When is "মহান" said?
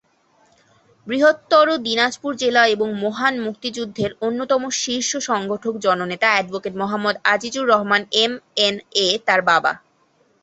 3.03-3.33